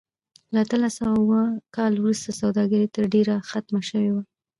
له 0.53 0.57
اتلس 0.63 0.93
سوه 0.99 1.11
اووه 1.19 1.41
کال 1.75 1.93
وروسته 1.97 2.29
سوداګري 2.41 2.87
تر 2.95 3.03
ډېره 3.13 3.35
ختمه 3.49 3.81
شوې 3.89 4.11
وه. 4.13 4.23